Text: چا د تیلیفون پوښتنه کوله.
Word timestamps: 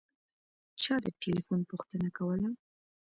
چا 0.81 0.95
د 1.05 1.07
تیلیفون 1.21 1.59
پوښتنه 1.71 2.07
کوله. 2.17 2.49